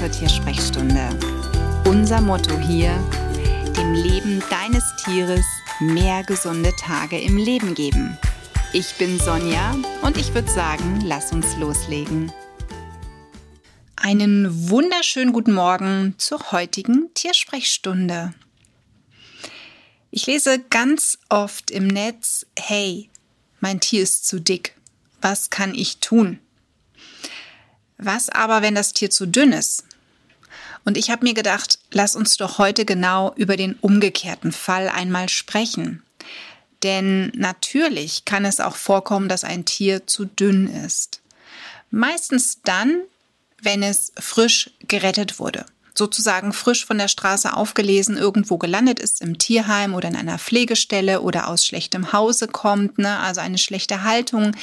zur 0.00 0.10
Tiersprechstunde. 0.10 1.10
Unser 1.84 2.22
Motto 2.22 2.58
hier, 2.58 2.96
dem 3.76 3.92
Leben 3.92 4.42
deines 4.48 4.82
Tieres 5.04 5.44
mehr 5.78 6.22
gesunde 6.22 6.72
Tage 6.76 7.20
im 7.20 7.36
Leben 7.36 7.74
geben. 7.74 8.16
Ich 8.72 8.94
bin 8.94 9.20
Sonja 9.20 9.76
und 10.00 10.16
ich 10.16 10.32
würde 10.32 10.50
sagen, 10.50 11.02
lass 11.04 11.32
uns 11.32 11.54
loslegen. 11.58 12.32
Einen 13.96 14.70
wunderschönen 14.70 15.34
guten 15.34 15.52
Morgen 15.52 16.14
zur 16.16 16.50
heutigen 16.50 17.12
Tiersprechstunde. 17.12 18.32
Ich 20.10 20.26
lese 20.26 20.60
ganz 20.70 21.18
oft 21.28 21.70
im 21.70 21.86
Netz, 21.86 22.46
hey, 22.58 23.10
mein 23.60 23.80
Tier 23.80 24.02
ist 24.02 24.26
zu 24.26 24.40
dick. 24.40 24.74
Was 25.20 25.50
kann 25.50 25.74
ich 25.74 25.98
tun? 25.98 26.38
Was 27.98 28.30
aber, 28.30 28.62
wenn 28.62 28.74
das 28.74 28.94
Tier 28.94 29.10
zu 29.10 29.26
dünn 29.26 29.52
ist? 29.52 29.84
Und 30.84 30.96
ich 30.96 31.10
habe 31.10 31.24
mir 31.24 31.34
gedacht, 31.34 31.78
lass 31.90 32.16
uns 32.16 32.36
doch 32.36 32.58
heute 32.58 32.84
genau 32.84 33.32
über 33.36 33.56
den 33.56 33.74
umgekehrten 33.74 34.52
Fall 34.52 34.88
einmal 34.88 35.28
sprechen. 35.28 36.02
Denn 36.82 37.30
natürlich 37.34 38.24
kann 38.24 38.44
es 38.44 38.60
auch 38.60 38.76
vorkommen, 38.76 39.28
dass 39.28 39.44
ein 39.44 39.64
Tier 39.64 40.06
zu 40.06 40.24
dünn 40.24 40.66
ist. 40.66 41.20
Meistens 41.90 42.62
dann, 42.62 43.02
wenn 43.62 43.82
es 43.82 44.12
frisch 44.18 44.70
gerettet 44.88 45.38
wurde 45.38 45.66
sozusagen 46.00 46.52
frisch 46.52 46.86
von 46.86 46.98
der 46.98 47.08
Straße 47.08 47.54
aufgelesen 47.54 48.16
irgendwo 48.16 48.58
gelandet 48.58 48.98
ist, 48.98 49.20
im 49.20 49.38
Tierheim 49.38 49.94
oder 49.94 50.08
in 50.08 50.16
einer 50.16 50.38
Pflegestelle 50.38 51.20
oder 51.20 51.48
aus 51.48 51.64
schlechtem 51.64 52.12
Hause 52.12 52.48
kommt, 52.48 52.98
ne, 52.98 53.18
also 53.18 53.40
eine 53.40 53.58
schlechte 53.58 54.02
Haltung, 54.02 54.56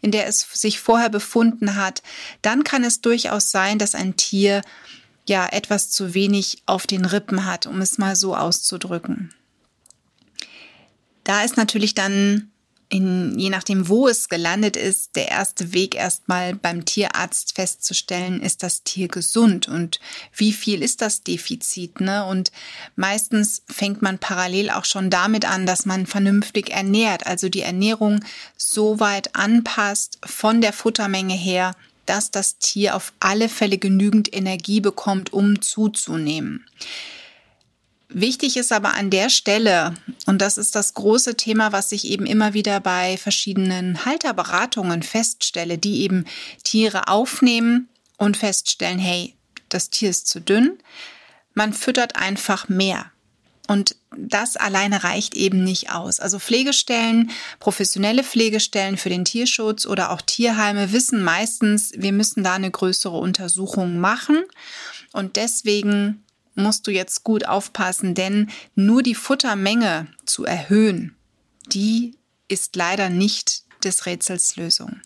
in 0.00 0.10
der 0.10 0.26
es 0.26 0.40
sich 0.52 0.80
vorher 0.80 1.08
befunden 1.08 1.76
hat, 1.76 2.02
dann 2.42 2.64
kann 2.64 2.82
es 2.82 3.00
durchaus 3.00 3.50
sein, 3.50 3.78
dass 3.78 3.94
ein 3.94 4.16
Tier 4.16 4.62
ja 5.30 5.48
etwas 5.50 5.88
zu 5.88 6.12
wenig 6.12 6.58
auf 6.66 6.86
den 6.86 7.06
Rippen 7.06 7.46
hat, 7.46 7.66
um 7.66 7.80
es 7.80 7.96
mal 7.96 8.14
so 8.16 8.36
auszudrücken. 8.36 9.32
Da 11.24 11.42
ist 11.42 11.56
natürlich 11.56 11.94
dann 11.94 12.50
in, 12.90 13.38
je 13.38 13.50
nachdem, 13.50 13.88
wo 13.88 14.08
es 14.08 14.28
gelandet 14.28 14.76
ist, 14.76 15.14
der 15.14 15.28
erste 15.28 15.72
Weg 15.72 15.94
erstmal 15.94 16.54
beim 16.56 16.84
Tierarzt 16.84 17.54
festzustellen, 17.54 18.42
ist 18.42 18.64
das 18.64 18.82
Tier 18.82 19.06
gesund 19.06 19.68
und 19.68 20.00
wie 20.34 20.52
viel 20.52 20.82
ist 20.82 21.00
das 21.00 21.22
Defizit, 21.22 22.00
ne? 22.00 22.26
Und 22.26 22.50
meistens 22.96 23.62
fängt 23.68 24.02
man 24.02 24.18
parallel 24.18 24.70
auch 24.70 24.84
schon 24.84 25.08
damit 25.08 25.44
an, 25.44 25.66
dass 25.66 25.86
man 25.86 26.06
vernünftig 26.06 26.70
ernährt, 26.70 27.28
also 27.28 27.48
die 27.48 27.62
Ernährung 27.62 28.24
so 28.56 28.98
weit 28.98 29.36
anpasst 29.36 30.18
von 30.26 30.60
der 30.60 30.72
Futtermenge 30.72 31.34
her, 31.34 31.76
dass 32.10 32.32
das 32.32 32.58
Tier 32.58 32.96
auf 32.96 33.12
alle 33.20 33.48
Fälle 33.48 33.78
genügend 33.78 34.34
Energie 34.34 34.80
bekommt, 34.80 35.32
um 35.32 35.62
zuzunehmen. 35.62 36.66
Wichtig 38.08 38.56
ist 38.56 38.72
aber 38.72 38.94
an 38.94 39.10
der 39.10 39.30
Stelle, 39.30 39.94
und 40.26 40.42
das 40.42 40.58
ist 40.58 40.74
das 40.74 40.94
große 40.94 41.36
Thema, 41.36 41.70
was 41.70 41.92
ich 41.92 42.04
eben 42.06 42.26
immer 42.26 42.52
wieder 42.52 42.80
bei 42.80 43.16
verschiedenen 43.16 44.04
Halterberatungen 44.04 45.04
feststelle, 45.04 45.78
die 45.78 46.02
eben 46.02 46.24
Tiere 46.64 47.06
aufnehmen 47.06 47.88
und 48.18 48.36
feststellen, 48.36 48.98
hey, 48.98 49.36
das 49.68 49.90
Tier 49.90 50.10
ist 50.10 50.26
zu 50.26 50.40
dünn. 50.40 50.78
Man 51.54 51.72
füttert 51.72 52.16
einfach 52.16 52.68
mehr. 52.68 53.09
Und 53.70 53.94
das 54.18 54.56
alleine 54.56 55.04
reicht 55.04 55.36
eben 55.36 55.62
nicht 55.62 55.92
aus. 55.92 56.18
Also 56.18 56.40
Pflegestellen, 56.40 57.30
professionelle 57.60 58.24
Pflegestellen 58.24 58.96
für 58.96 59.10
den 59.10 59.24
Tierschutz 59.24 59.86
oder 59.86 60.10
auch 60.10 60.22
Tierheime 60.22 60.90
wissen 60.90 61.22
meistens, 61.22 61.92
wir 61.94 62.10
müssen 62.10 62.42
da 62.42 62.54
eine 62.54 62.72
größere 62.72 63.16
Untersuchung 63.16 64.00
machen. 64.00 64.42
Und 65.12 65.36
deswegen 65.36 66.24
musst 66.56 66.88
du 66.88 66.90
jetzt 66.90 67.22
gut 67.22 67.46
aufpassen, 67.46 68.16
denn 68.16 68.50
nur 68.74 69.04
die 69.04 69.14
Futtermenge 69.14 70.08
zu 70.26 70.44
erhöhen, 70.44 71.14
die 71.72 72.16
ist 72.48 72.74
leider 72.74 73.08
nicht 73.08 73.62
des 73.84 74.04
Rätsels 74.04 74.56
Lösung. 74.56 75.00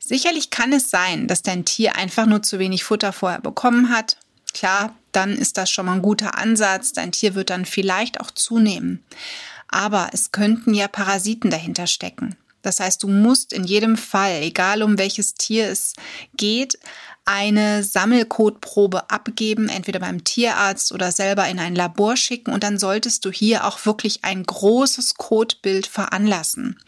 Sicherlich 0.00 0.50
kann 0.50 0.72
es 0.72 0.90
sein, 0.90 1.28
dass 1.28 1.42
dein 1.42 1.64
Tier 1.64 1.94
einfach 1.94 2.26
nur 2.26 2.42
zu 2.42 2.58
wenig 2.58 2.82
Futter 2.82 3.12
vorher 3.12 3.40
bekommen 3.40 3.90
hat. 3.90 4.16
Klar, 4.52 4.96
dann 5.12 5.36
ist 5.36 5.58
das 5.58 5.70
schon 5.70 5.86
mal 5.86 5.94
ein 5.94 6.02
guter 6.02 6.38
Ansatz. 6.38 6.92
Dein 6.92 7.12
Tier 7.12 7.34
wird 7.34 7.50
dann 7.50 7.64
vielleicht 7.64 8.20
auch 8.20 8.30
zunehmen. 8.30 9.04
Aber 9.68 10.10
es 10.12 10.32
könnten 10.32 10.74
ja 10.74 10.88
Parasiten 10.88 11.50
dahinter 11.50 11.86
stecken. 11.86 12.36
Das 12.62 12.78
heißt, 12.80 13.02
du 13.02 13.08
musst 13.08 13.52
in 13.52 13.64
jedem 13.64 13.96
Fall, 13.96 14.42
egal 14.42 14.82
um 14.82 14.96
welches 14.98 15.34
Tier 15.34 15.68
es 15.68 15.94
geht, 16.36 16.78
eine 17.24 17.84
Sammelkotprobe 17.84 19.08
abgeben, 19.10 19.68
entweder 19.68 20.00
beim 20.00 20.24
Tierarzt 20.24 20.92
oder 20.92 21.12
selber 21.12 21.48
in 21.48 21.60
ein 21.60 21.76
Labor 21.76 22.16
schicken 22.16 22.52
und 22.52 22.64
dann 22.64 22.78
solltest 22.78 23.24
du 23.24 23.30
hier 23.30 23.64
auch 23.64 23.86
wirklich 23.86 24.24
ein 24.24 24.42
großes 24.42 25.14
Kotbild 25.14 25.86
veranlassen. 25.86 26.80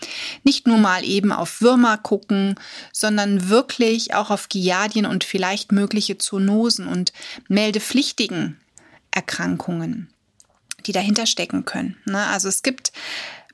Nicht 0.42 0.66
nur 0.66 0.78
mal 0.78 1.04
eben 1.04 1.30
auf 1.30 1.60
Würmer 1.60 1.98
gucken, 1.98 2.56
sondern 2.92 3.48
wirklich 3.48 4.14
auch 4.14 4.30
auf 4.30 4.48
Giardien 4.48 5.06
und 5.06 5.22
vielleicht 5.22 5.70
mögliche 5.70 6.18
Zoonosen 6.18 6.88
und 6.88 7.12
meldepflichtigen 7.46 8.60
Erkrankungen, 9.12 10.10
die 10.86 10.92
dahinter 10.92 11.26
stecken 11.26 11.64
können. 11.64 11.96
Ne? 12.06 12.26
Also 12.26 12.48
es 12.48 12.62
gibt 12.64 12.90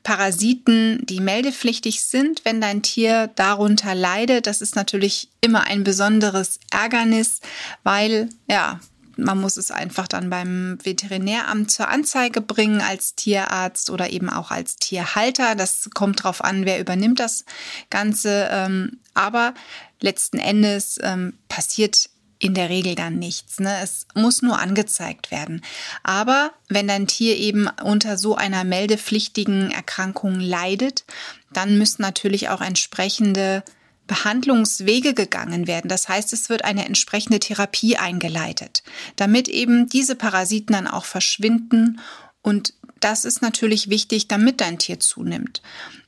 Parasiten, 0.03 1.05
die 1.05 1.19
meldepflichtig 1.19 2.03
sind, 2.03 2.43
wenn 2.43 2.59
dein 2.61 2.81
Tier 2.81 3.29
darunter 3.35 3.93
leidet. 3.95 4.47
Das 4.47 4.61
ist 4.61 4.75
natürlich 4.75 5.29
immer 5.41 5.63
ein 5.63 5.83
besonderes 5.83 6.59
Ärgernis, 6.71 7.39
weil 7.83 8.29
ja, 8.49 8.79
man 9.17 9.39
muss 9.39 9.57
es 9.57 9.71
einfach 9.71 10.07
dann 10.07 10.29
beim 10.29 10.77
Veterinäramt 10.83 11.69
zur 11.69 11.89
Anzeige 11.89 12.41
bringen 12.41 12.81
als 12.81 13.15
Tierarzt 13.15 13.89
oder 13.89 14.09
eben 14.09 14.29
auch 14.29 14.51
als 14.51 14.77
Tierhalter. 14.77 15.55
Das 15.55 15.89
kommt 15.93 16.23
drauf 16.23 16.43
an, 16.43 16.65
wer 16.65 16.79
übernimmt 16.79 17.19
das 17.19 17.45
Ganze. 17.89 18.49
Ähm, 18.51 18.99
aber 19.13 19.53
letzten 19.99 20.39
Endes 20.39 20.97
ähm, 21.01 21.33
passiert 21.47 22.09
in 22.41 22.55
der 22.55 22.69
Regel 22.69 22.95
dann 22.95 23.19
nichts. 23.19 23.59
Ne? 23.59 23.77
Es 23.83 24.07
muss 24.15 24.41
nur 24.41 24.59
angezeigt 24.59 25.29
werden. 25.29 25.61
Aber 26.01 26.51
wenn 26.67 26.87
dein 26.87 27.05
Tier 27.05 27.37
eben 27.37 27.67
unter 27.83 28.17
so 28.17 28.35
einer 28.35 28.63
meldepflichtigen 28.63 29.69
Erkrankung 29.69 30.39
leidet, 30.39 31.05
dann 31.53 31.77
müssen 31.77 32.01
natürlich 32.01 32.49
auch 32.49 32.61
entsprechende 32.61 33.63
Behandlungswege 34.07 35.13
gegangen 35.13 35.67
werden. 35.67 35.87
Das 35.87 36.09
heißt, 36.09 36.33
es 36.33 36.49
wird 36.49 36.65
eine 36.65 36.85
entsprechende 36.85 37.39
Therapie 37.39 37.97
eingeleitet, 37.97 38.81
damit 39.15 39.47
eben 39.47 39.87
diese 39.87 40.15
Parasiten 40.15 40.73
dann 40.73 40.87
auch 40.87 41.05
verschwinden. 41.05 41.99
Und 42.41 42.73
das 42.99 43.23
ist 43.23 43.43
natürlich 43.43 43.89
wichtig, 43.89 44.27
damit 44.27 44.61
dein 44.61 44.79
Tier 44.79 44.99
zunimmt. 44.99 45.61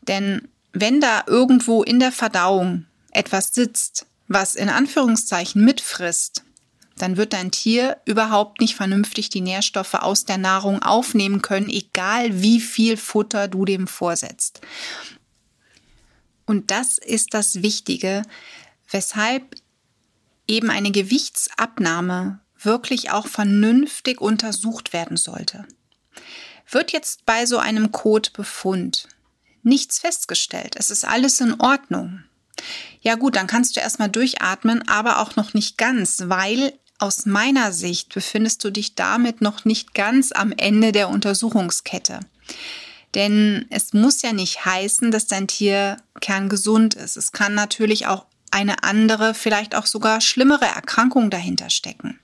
Denn 0.08 0.48
wenn 0.72 1.00
da 1.00 1.24
irgendwo 1.28 1.84
in 1.84 2.00
der 2.00 2.12
Verdauung 2.12 2.88
etwas 3.12 3.54
sitzt, 3.54 4.08
was 4.28 4.56
in 4.56 4.70
Anführungszeichen 4.70 5.64
mitfrisst, 5.64 6.44
dann 6.98 7.18
wird 7.18 7.34
dein 7.34 7.52
Tier 7.52 7.98
überhaupt 8.06 8.62
nicht 8.62 8.76
vernünftig 8.76 9.30
die 9.30 9.42
Nährstoffe 9.42 9.96
aus 9.96 10.26
der 10.26 10.38
Nahrung 10.38 10.82
aufnehmen 10.82 11.42
können, 11.42 11.70
egal 11.70 12.42
wie 12.42 12.60
viel 12.60 12.98
Futter 12.98 13.48
du 13.48 13.66
dem 13.66 13.88
vorsetzt. 13.88 14.62
Und 16.46 16.72
das 16.72 16.98
ist 16.98 17.34
das 17.34 17.62
Wichtige, 17.62 18.22
weshalb 18.90 19.56
eben 20.48 20.70
eine 20.70 20.92
Gewichtsabnahme 20.92 22.40
wirklich 22.60 23.12
auch 23.12 23.28
vernünftig 23.28 24.22
untersucht 24.22 24.94
werden 24.94 25.18
sollte. 25.18 25.66
Wird 26.70 26.92
jetzt 26.92 27.26
bei 27.26 27.46
so 27.46 27.58
einem 27.58 27.92
Kotbefund 27.92 29.08
nichts 29.64 30.00
festgestellt, 30.00 30.76
es 30.78 30.92
ist 30.92 31.06
alles 31.06 31.40
in 31.40 31.60
Ordnung, 31.60 32.24
ja 33.04 33.16
gut, 33.16 33.36
dann 33.36 33.48
kannst 33.48 33.76
du 33.76 33.82
erstmal 33.82 34.10
durchatmen, 34.10 34.88
aber 34.88 35.20
auch 35.20 35.36
noch 35.36 35.54
nicht 35.54 35.78
ganz, 35.78 36.24
weil 36.28 36.74
aus 37.00 37.26
meiner 37.26 37.74
Sicht 37.74 38.14
befindest 38.14 38.64
du 38.64 38.72
dich 38.72 38.96
damit 38.96 39.42
noch 39.42 39.66
nicht 39.66 39.94
ganz 39.94 40.32
am 40.32 40.54
Ende 40.56 40.94
der 40.94 41.10
Untersuchungskette. 41.10 42.22
Denn 43.14 43.66
es 43.70 43.94
muss 43.94 44.22
ja 44.22 44.32
nicht 44.32 44.66
heißen, 44.66 45.12
dass 45.12 45.28
dein 45.28 45.48
Tier 45.48 45.98
kerngesund 46.22 46.96
ist. 46.96 47.18
Es 47.18 47.34
kann 47.34 47.54
natürlich 47.54 48.08
auch 48.08 48.26
eine 48.52 48.84
andere, 48.84 49.34
vielleicht 49.34 49.76
auch 49.76 49.86
sogar 49.86 50.22
schlimmere 50.22 50.66
Erkrankung 50.66 51.30
dahinter 51.30 51.70
stecken. 51.70 52.20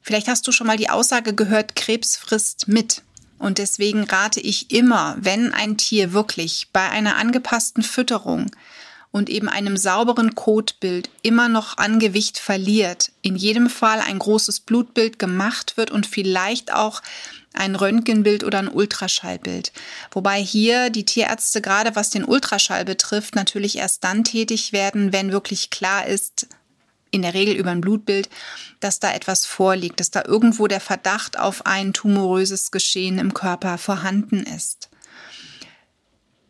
Vielleicht 0.00 0.28
hast 0.28 0.46
du 0.46 0.52
schon 0.52 0.68
mal 0.68 0.76
die 0.76 0.90
Aussage 0.90 1.34
gehört, 1.34 1.74
Krebs 1.74 2.16
frisst 2.16 2.68
mit. 2.68 3.02
Und 3.38 3.58
deswegen 3.58 4.04
rate 4.04 4.40
ich 4.40 4.70
immer, 4.70 5.16
wenn 5.18 5.52
ein 5.52 5.76
Tier 5.76 6.12
wirklich 6.12 6.68
bei 6.72 6.88
einer 6.88 7.16
angepassten 7.16 7.82
Fütterung 7.82 8.46
und 9.14 9.30
eben 9.30 9.48
einem 9.48 9.76
sauberen 9.76 10.34
Kotbild 10.34 11.08
immer 11.22 11.48
noch 11.48 11.78
an 11.78 12.00
Gewicht 12.00 12.36
verliert, 12.36 13.12
in 13.22 13.36
jedem 13.36 13.70
Fall 13.70 14.00
ein 14.00 14.18
großes 14.18 14.58
Blutbild 14.58 15.20
gemacht 15.20 15.76
wird 15.76 15.92
und 15.92 16.04
vielleicht 16.04 16.72
auch 16.72 17.00
ein 17.52 17.76
Röntgenbild 17.76 18.42
oder 18.42 18.58
ein 18.58 18.68
Ultraschallbild. 18.68 19.70
Wobei 20.10 20.42
hier 20.42 20.90
die 20.90 21.04
Tierärzte 21.04 21.62
gerade 21.62 21.94
was 21.94 22.10
den 22.10 22.24
Ultraschall 22.24 22.84
betrifft 22.84 23.36
natürlich 23.36 23.78
erst 23.78 24.02
dann 24.02 24.24
tätig 24.24 24.72
werden, 24.72 25.12
wenn 25.12 25.30
wirklich 25.30 25.70
klar 25.70 26.08
ist, 26.08 26.48
in 27.12 27.22
der 27.22 27.34
Regel 27.34 27.54
über 27.54 27.70
ein 27.70 27.82
Blutbild, 27.82 28.28
dass 28.80 28.98
da 28.98 29.12
etwas 29.12 29.46
vorliegt, 29.46 30.00
dass 30.00 30.10
da 30.10 30.24
irgendwo 30.24 30.66
der 30.66 30.80
Verdacht 30.80 31.38
auf 31.38 31.66
ein 31.66 31.92
tumoröses 31.92 32.72
Geschehen 32.72 33.20
im 33.20 33.32
Körper 33.32 33.78
vorhanden 33.78 34.42
ist. 34.42 34.88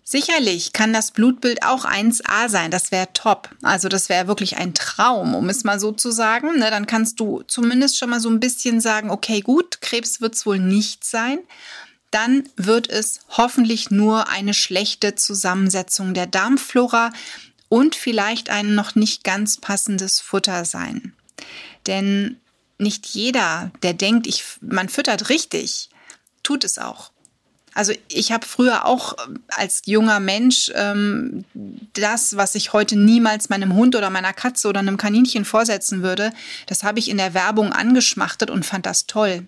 Sicherlich 0.07 0.75
kann 0.75 0.93
das 0.93 1.13
Blutbild 1.13 1.65
auch 1.65 1.87
1a 1.87 2.51
sein, 2.51 2.71
das 2.71 2.93
wäre 2.93 3.09
top. 3.15 3.49
Also 3.63 3.89
das 3.89 4.11
wäre 4.11 4.29
wirklich 4.29 4.59
ein 4.59 4.75
Traum, 4.75 5.35
um 5.35 5.49
es 5.49 5.65
mal 5.65 5.81
so 5.81 5.93
zu 5.93 6.11
sagen. 6.11 6.59
Ne, 6.59 6.71
dann 6.71 6.87
kannst 6.87 7.19
du 7.21 7.43
zumindest 7.49 7.97
schon 7.97 8.11
mal 8.11 8.21
so 8.21 8.29
ein 8.29 8.39
bisschen 8.39 8.83
sagen, 8.83 9.11
okay, 9.11 9.41
gut, 9.41 9.81
Krebs 9.81 10.21
wird 10.21 10.35
es 10.35 10.45
wohl 10.45 10.59
nicht 10.59 11.05
sein. 11.05 11.39
Dann 12.11 12.47
wird 12.57 12.91
es 12.91 13.21
hoffentlich 13.31 13.91
nur 13.91 14.29
eine 14.29 14.53
schlechte 14.53 15.15
Zusammensetzung 15.15 16.13
der 16.13 16.27
Darmflora 16.27 17.11
und 17.71 17.95
vielleicht 17.95 18.51
ein 18.51 18.75
noch 18.75 18.95
nicht 18.95 19.25
ganz 19.25 19.57
passendes 19.57 20.21
Futter 20.21 20.67
sein. 20.67 21.15
Denn 21.87 22.39
nicht 22.79 23.07
jeder, 23.07 23.73
der 23.83 23.95
denkt, 23.95 24.27
ich, 24.27 24.45
man 24.61 24.91
füttert 24.91 25.31
richtig, 25.31 25.89
tut 26.43 26.63
es 26.63 26.79
auch. 26.79 27.11
Also 27.75 27.93
ich 28.09 28.33
habe 28.33 28.47
früher 28.47 28.87
auch 28.87 29.17
als 29.49 29.83
junger 29.85 30.21
Mensch 30.21 30.71
ähm, 30.75 31.45
das, 31.93 32.37
was 32.37 32.55
ich 32.55 32.73
heute 32.73 32.97
niemals 32.97 33.49
meinem 33.49 33.75
Hund 33.75 33.97
oder 33.97 34.11
meiner 34.11 34.33
Katze 34.33 34.69
oder 34.69 34.81
einem 34.81 34.97
Kaninchen 34.97 35.45
vorsetzen 35.45 36.03
würde, 36.03 36.33
das 36.67 36.85
habe 36.85 37.01
ich 37.01 37.11
in 37.11 37.19
der 37.19 37.35
Werbung 37.35 37.73
angeschmachtet 37.73 38.51
und 38.51 38.65
fand 38.65 38.87
das 38.87 39.07
toll. 39.07 39.47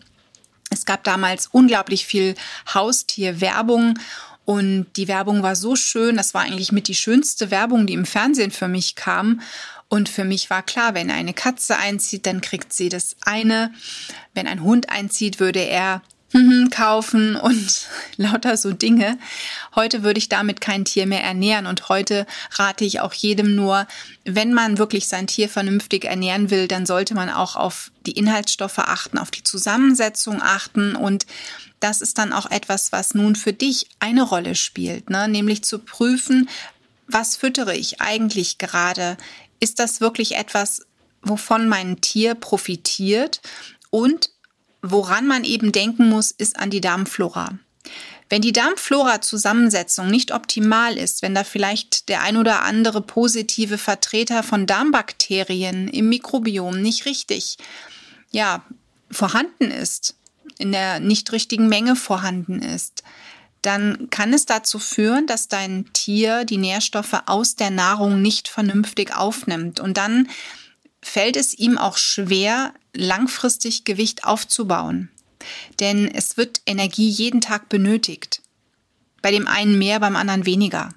Es 0.70 0.84
gab 0.84 1.04
damals 1.04 1.46
unglaublich 1.46 2.06
viel 2.06 2.34
Haustierwerbung 2.74 3.98
und 4.46 4.86
die 4.96 5.08
Werbung 5.08 5.42
war 5.42 5.56
so 5.56 5.74
schön, 5.74 6.16
das 6.16 6.32
war 6.32 6.42
eigentlich 6.42 6.70
mit 6.70 6.86
die 6.86 6.94
schönste 6.94 7.50
Werbung, 7.50 7.86
die 7.86 7.94
im 7.94 8.06
Fernsehen 8.06 8.52
für 8.52 8.68
mich 8.68 8.94
kam. 8.94 9.40
Und 9.88 10.08
für 10.08 10.24
mich 10.24 10.50
war 10.50 10.62
klar, 10.62 10.94
wenn 10.94 11.10
eine 11.10 11.34
Katze 11.34 11.76
einzieht, 11.76 12.26
dann 12.26 12.40
kriegt 12.40 12.72
sie 12.72 12.88
das 12.88 13.16
eine. 13.22 13.72
Wenn 14.34 14.46
ein 14.46 14.62
Hund 14.62 14.88
einzieht, 14.88 15.40
würde 15.40 15.60
er 15.60 16.00
kaufen 16.70 17.36
und 17.36 17.86
lauter 18.16 18.56
so 18.56 18.72
Dinge. 18.72 19.18
Heute 19.74 20.02
würde 20.02 20.18
ich 20.18 20.28
damit 20.28 20.60
kein 20.60 20.84
Tier 20.84 21.06
mehr 21.06 21.22
ernähren 21.22 21.66
und 21.66 21.88
heute 21.88 22.26
rate 22.52 22.84
ich 22.84 23.00
auch 23.00 23.12
jedem 23.12 23.54
nur, 23.54 23.86
wenn 24.24 24.52
man 24.52 24.78
wirklich 24.78 25.08
sein 25.08 25.26
Tier 25.26 25.48
vernünftig 25.48 26.04
ernähren 26.04 26.50
will, 26.50 26.68
dann 26.68 26.84
sollte 26.84 27.14
man 27.14 27.30
auch 27.30 27.56
auf 27.56 27.90
die 28.04 28.12
Inhaltsstoffe 28.12 28.78
achten, 28.78 29.18
auf 29.18 29.30
die 29.30 29.44
Zusammensetzung 29.44 30.42
achten 30.42 30.94
und 30.96 31.26
das 31.80 32.00
ist 32.00 32.18
dann 32.18 32.32
auch 32.32 32.50
etwas, 32.50 32.92
was 32.92 33.14
nun 33.14 33.36
für 33.36 33.52
dich 33.52 33.88
eine 33.98 34.22
Rolle 34.22 34.54
spielt, 34.54 35.10
ne? 35.10 35.28
nämlich 35.28 35.62
zu 35.62 35.78
prüfen, 35.78 36.48
was 37.06 37.36
füttere 37.36 37.76
ich 37.76 38.00
eigentlich 38.00 38.58
gerade? 38.58 39.16
Ist 39.60 39.78
das 39.78 40.00
wirklich 40.00 40.36
etwas, 40.36 40.86
wovon 41.22 41.68
mein 41.68 42.00
Tier 42.00 42.34
profitiert? 42.34 43.40
Und 43.90 44.30
Woran 44.90 45.26
man 45.26 45.44
eben 45.44 45.72
denken 45.72 46.08
muss, 46.08 46.30
ist 46.30 46.58
an 46.58 46.70
die 46.70 46.80
Darmflora. 46.80 47.58
Wenn 48.28 48.42
die 48.42 48.52
Darmflora-Zusammensetzung 48.52 50.08
nicht 50.08 50.32
optimal 50.32 50.96
ist, 50.98 51.22
wenn 51.22 51.34
da 51.34 51.44
vielleicht 51.44 52.08
der 52.08 52.22
ein 52.22 52.36
oder 52.36 52.62
andere 52.62 53.00
positive 53.00 53.78
Vertreter 53.78 54.42
von 54.42 54.66
Darmbakterien 54.66 55.86
im 55.86 56.08
Mikrobiom 56.08 56.80
nicht 56.80 57.06
richtig, 57.06 57.56
ja, 58.32 58.64
vorhanden 59.10 59.70
ist, 59.70 60.16
in 60.58 60.72
der 60.72 60.98
nicht 60.98 61.30
richtigen 61.30 61.68
Menge 61.68 61.94
vorhanden 61.94 62.60
ist, 62.62 63.04
dann 63.62 64.10
kann 64.10 64.32
es 64.32 64.46
dazu 64.46 64.78
führen, 64.78 65.26
dass 65.26 65.48
dein 65.48 65.92
Tier 65.92 66.44
die 66.44 66.56
Nährstoffe 66.56 67.22
aus 67.26 67.56
der 67.56 67.70
Nahrung 67.70 68.22
nicht 68.22 68.48
vernünftig 68.48 69.14
aufnimmt. 69.14 69.80
Und 69.80 69.96
dann 69.96 70.28
fällt 71.06 71.36
es 71.36 71.54
ihm 71.54 71.78
auch 71.78 71.96
schwer, 71.96 72.74
langfristig 72.94 73.84
Gewicht 73.84 74.24
aufzubauen. 74.24 75.10
Denn 75.78 76.08
es 76.12 76.36
wird 76.36 76.60
Energie 76.66 77.08
jeden 77.08 77.40
Tag 77.40 77.68
benötigt. 77.68 78.42
Bei 79.22 79.30
dem 79.30 79.46
einen 79.46 79.78
mehr, 79.78 80.00
beim 80.00 80.16
anderen 80.16 80.46
weniger. 80.46 80.90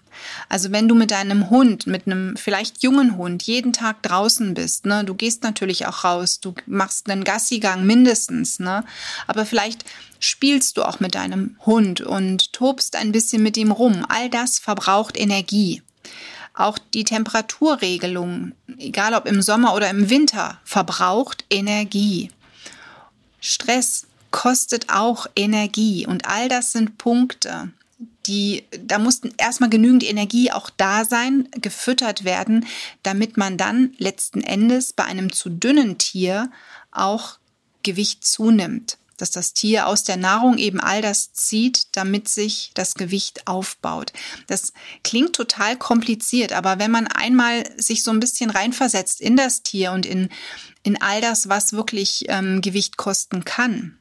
Also 0.49 0.71
wenn 0.71 0.87
du 0.87 0.95
mit 0.95 1.11
deinem 1.11 1.49
Hund, 1.49 1.87
mit 1.87 2.05
einem 2.05 2.35
vielleicht 2.35 2.83
jungen 2.83 3.17
Hund 3.17 3.43
jeden 3.43 3.71
Tag 3.71 4.03
draußen 4.03 4.53
bist, 4.53 4.85
ne, 4.85 5.05
du 5.05 5.13
gehst 5.13 5.43
natürlich 5.43 5.85
auch 5.85 6.03
raus, 6.03 6.39
du 6.39 6.53
machst 6.65 7.09
einen 7.09 7.23
Gassigang 7.23 7.85
mindestens, 7.85 8.59
ne, 8.59 8.83
aber 9.27 9.45
vielleicht 9.45 9.85
spielst 10.19 10.75
du 10.77 10.83
auch 10.83 10.99
mit 10.99 11.15
deinem 11.15 11.55
Hund 11.65 12.01
und 12.01 12.51
tobst 12.51 12.97
ein 12.97 13.13
bisschen 13.13 13.41
mit 13.41 13.55
ihm 13.55 13.71
rum. 13.71 14.05
All 14.09 14.29
das 14.29 14.59
verbraucht 14.59 15.17
Energie. 15.17 15.81
Auch 16.59 16.77
die 16.77 17.05
Temperaturregelung, 17.05 18.51
egal 18.77 19.13
ob 19.13 19.25
im 19.25 19.41
Sommer 19.41 19.73
oder 19.75 19.89
im 19.89 20.09
Winter, 20.09 20.59
verbraucht 20.65 21.45
Energie. 21.49 22.31
Stress 23.39 24.07
kostet 24.29 24.89
auch 24.89 25.25
Energie 25.37 26.05
und 26.05 26.27
all 26.27 26.49
das 26.49 26.73
sind 26.73 26.97
Punkte, 26.97 27.71
die, 28.25 28.65
da 28.77 28.99
mussten 28.99 29.33
erstmal 29.37 29.69
genügend 29.69 30.03
Energie 30.03 30.51
auch 30.51 30.69
da 30.69 31.05
sein, 31.05 31.47
gefüttert 31.51 32.25
werden, 32.25 32.65
damit 33.03 33.37
man 33.37 33.55
dann 33.55 33.93
letzten 33.97 34.41
Endes 34.41 34.91
bei 34.91 35.05
einem 35.05 35.31
zu 35.31 35.49
dünnen 35.49 35.97
Tier 35.97 36.51
auch 36.91 37.37
Gewicht 37.83 38.25
zunimmt 38.25 38.97
dass 39.21 39.31
das 39.31 39.53
Tier 39.53 39.87
aus 39.87 40.03
der 40.03 40.17
Nahrung 40.17 40.57
eben 40.57 40.79
all 40.79 41.01
das 41.01 41.33
zieht, 41.33 41.95
damit 41.95 42.27
sich 42.27 42.71
das 42.73 42.95
Gewicht 42.95 43.47
aufbaut. 43.47 44.13
Das 44.47 44.73
klingt 45.03 45.33
total 45.35 45.77
kompliziert, 45.77 46.53
aber 46.53 46.79
wenn 46.79 46.91
man 46.91 47.07
einmal 47.07 47.63
sich 47.77 48.03
so 48.03 48.11
ein 48.11 48.19
bisschen 48.19 48.49
reinversetzt 48.49 49.21
in 49.21 49.35
das 49.35 49.61
Tier 49.61 49.91
und 49.91 50.05
in, 50.05 50.29
in 50.83 51.01
all 51.01 51.21
das, 51.21 51.49
was 51.49 51.73
wirklich 51.73 52.25
ähm, 52.27 52.61
Gewicht 52.61 52.97
kosten 52.97 53.45
kann, 53.45 53.98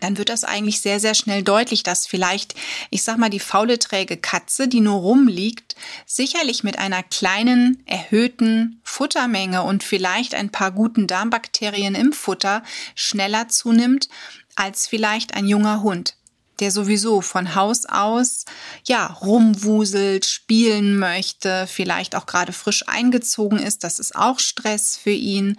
dann 0.00 0.18
wird 0.18 0.28
das 0.28 0.44
eigentlich 0.44 0.80
sehr, 0.80 1.00
sehr 1.00 1.14
schnell 1.14 1.42
deutlich, 1.42 1.82
dass 1.82 2.06
vielleicht, 2.06 2.54
ich 2.90 3.02
sag 3.02 3.18
mal, 3.18 3.30
die 3.30 3.40
faule 3.40 3.78
träge 3.78 4.16
Katze, 4.16 4.68
die 4.68 4.80
nur 4.80 5.00
rumliegt, 5.00 5.76
sicherlich 6.06 6.64
mit 6.64 6.78
einer 6.78 7.02
kleinen 7.02 7.82
erhöhten 7.86 8.80
Futtermenge 8.84 9.62
und 9.62 9.84
vielleicht 9.84 10.34
ein 10.34 10.50
paar 10.50 10.72
guten 10.72 11.06
Darmbakterien 11.06 11.94
im 11.94 12.12
Futter 12.12 12.62
schneller 12.94 13.48
zunimmt 13.48 14.08
als 14.54 14.86
vielleicht 14.86 15.34
ein 15.34 15.46
junger 15.46 15.82
Hund 15.82 16.16
der 16.60 16.70
sowieso 16.70 17.20
von 17.20 17.54
Haus 17.54 17.84
aus 17.86 18.44
ja 18.84 19.06
rumwuselt, 19.06 20.24
spielen 20.24 20.98
möchte, 20.98 21.66
vielleicht 21.66 22.16
auch 22.16 22.26
gerade 22.26 22.52
frisch 22.52 22.84
eingezogen 22.88 23.58
ist, 23.58 23.84
das 23.84 23.98
ist 23.98 24.16
auch 24.16 24.38
Stress 24.38 24.96
für 24.96 25.10
ihn. 25.10 25.58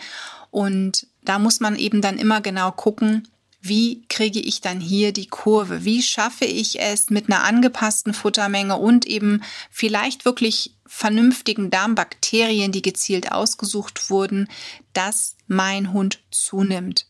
Und 0.50 1.08
da 1.24 1.40
muss 1.40 1.60
man 1.60 1.76
eben 1.76 2.02
dann 2.02 2.18
immer 2.18 2.42
genau 2.42 2.72
gucken, 2.72 3.28
wie 3.62 4.04
kriege 4.08 4.40
ich 4.40 4.62
dann 4.62 4.80
hier 4.80 5.12
die 5.12 5.28
Kurve? 5.28 5.84
Wie 5.84 6.02
schaffe 6.02 6.46
ich 6.46 6.80
es 6.80 7.10
mit 7.10 7.28
einer 7.28 7.44
angepassten 7.44 8.14
Futtermenge 8.14 8.78
und 8.78 9.06
eben 9.06 9.42
vielleicht 9.72 10.26
wirklich 10.26 10.76
vernünftigen 10.86 11.70
Darmbakterien, 11.70 12.72
die 12.72 12.82
gezielt 12.82 13.32
ausgesucht 13.32 14.10
wurden, 14.10 14.48
dass 14.94 15.36
mein 15.48 15.92
Hund 15.92 16.20
zunimmt? 16.32 17.08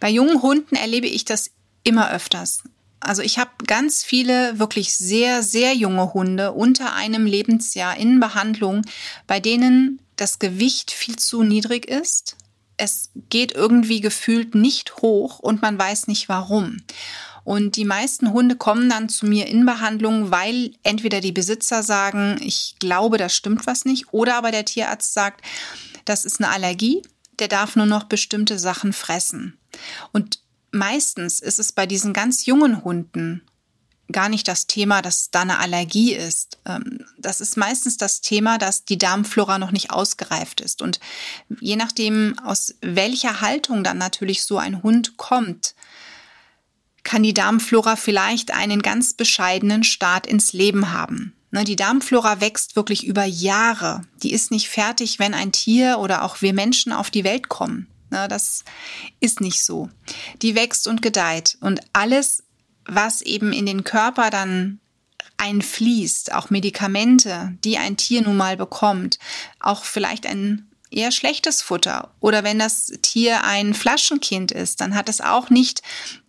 Bei 0.00 0.08
jungen 0.08 0.40
Hunden 0.42 0.74
erlebe 0.74 1.06
ich 1.06 1.24
das 1.24 1.50
immer 1.84 2.10
öfters. 2.10 2.62
Also 3.00 3.22
ich 3.22 3.38
habe 3.38 3.50
ganz 3.66 4.04
viele 4.04 4.58
wirklich 4.58 4.96
sehr, 4.96 5.42
sehr 5.42 5.74
junge 5.74 6.12
Hunde 6.12 6.52
unter 6.52 6.94
einem 6.94 7.24
Lebensjahr 7.24 7.96
in 7.96 8.20
Behandlung, 8.20 8.82
bei 9.26 9.40
denen 9.40 10.00
das 10.16 10.38
Gewicht 10.38 10.90
viel 10.90 11.16
zu 11.16 11.42
niedrig 11.42 11.86
ist, 11.86 12.36
es 12.80 13.10
geht 13.28 13.52
irgendwie 13.52 14.00
gefühlt 14.00 14.54
nicht 14.54 14.96
hoch 14.96 15.38
und 15.38 15.60
man 15.60 15.78
weiß 15.78 16.06
nicht 16.06 16.28
warum. 16.28 16.78
Und 17.44 17.76
die 17.76 17.84
meisten 17.84 18.32
Hunde 18.32 18.56
kommen 18.56 18.88
dann 18.88 19.08
zu 19.08 19.26
mir 19.26 19.46
in 19.46 19.66
Behandlung, 19.66 20.30
weil 20.30 20.72
entweder 20.82 21.20
die 21.20 21.32
Besitzer 21.32 21.82
sagen, 21.82 22.38
ich 22.42 22.76
glaube, 22.78 23.18
da 23.18 23.28
stimmt 23.28 23.66
was 23.66 23.84
nicht, 23.84 24.12
oder 24.12 24.36
aber 24.36 24.50
der 24.50 24.64
Tierarzt 24.64 25.12
sagt, 25.12 25.44
das 26.04 26.24
ist 26.24 26.40
eine 26.40 26.50
Allergie, 26.50 27.02
der 27.38 27.48
darf 27.48 27.76
nur 27.76 27.86
noch 27.86 28.04
bestimmte 28.04 28.58
Sachen 28.58 28.92
fressen. 28.92 29.58
Und 30.12 30.40
meistens 30.70 31.40
ist 31.40 31.58
es 31.58 31.72
bei 31.72 31.86
diesen 31.86 32.12
ganz 32.12 32.46
jungen 32.46 32.84
Hunden 32.84 33.42
gar 34.12 34.28
nicht 34.28 34.48
das 34.48 34.66
Thema, 34.66 35.02
dass 35.02 35.30
da 35.30 35.42
eine 35.42 35.58
Allergie 35.58 36.14
ist. 36.14 36.58
Ähm, 36.66 37.04
das 37.18 37.40
ist 37.40 37.56
meistens 37.56 37.96
das 37.96 38.20
Thema, 38.20 38.58
dass 38.58 38.84
die 38.84 38.98
Darmflora 38.98 39.58
noch 39.58 39.72
nicht 39.72 39.90
ausgereift 39.90 40.60
ist. 40.60 40.82
Und 40.82 41.00
je 41.60 41.76
nachdem, 41.76 42.38
aus 42.40 42.74
welcher 42.80 43.40
Haltung 43.40 43.84
dann 43.84 43.98
natürlich 43.98 44.44
so 44.44 44.58
ein 44.58 44.82
Hund 44.82 45.16
kommt, 45.16 45.74
kann 47.02 47.22
die 47.22 47.34
Darmflora 47.34 47.96
vielleicht 47.96 48.52
einen 48.52 48.82
ganz 48.82 49.14
bescheidenen 49.14 49.84
Start 49.84 50.26
ins 50.26 50.52
Leben 50.52 50.92
haben. 50.92 51.34
Ne, 51.52 51.64
die 51.64 51.76
Darmflora 51.76 52.40
wächst 52.40 52.76
wirklich 52.76 53.04
über 53.04 53.24
Jahre. 53.24 54.02
Die 54.22 54.32
ist 54.32 54.50
nicht 54.50 54.68
fertig, 54.68 55.18
wenn 55.18 55.34
ein 55.34 55.50
Tier 55.50 55.98
oder 55.98 56.22
auch 56.22 56.42
wir 56.42 56.52
Menschen 56.52 56.92
auf 56.92 57.10
die 57.10 57.24
Welt 57.24 57.48
kommen. 57.48 57.88
Ne, 58.10 58.28
das 58.28 58.64
ist 59.18 59.40
nicht 59.40 59.64
so. 59.64 59.88
Die 60.42 60.54
wächst 60.54 60.86
und 60.86 61.02
gedeiht. 61.02 61.58
Und 61.60 61.80
alles 61.92 62.44
was 62.84 63.22
eben 63.22 63.52
in 63.52 63.66
den 63.66 63.84
Körper 63.84 64.30
dann 64.30 64.80
einfließt, 65.36 66.32
auch 66.34 66.50
Medikamente, 66.50 67.56
die 67.64 67.78
ein 67.78 67.96
Tier 67.96 68.22
nun 68.22 68.36
mal 68.36 68.56
bekommt, 68.56 69.18
auch 69.58 69.84
vielleicht 69.84 70.26
ein 70.26 70.70
eher 70.90 71.12
schlechtes 71.12 71.62
Futter. 71.62 72.10
Oder 72.20 72.44
wenn 72.44 72.58
das 72.58 72.92
Tier 73.02 73.44
ein 73.44 73.74
Flaschenkind 73.74 74.52
ist, 74.52 74.80
dann 74.80 74.94
hat 74.94 75.08
es 75.08 75.20
auch 75.20 75.48
nicht 75.48 75.82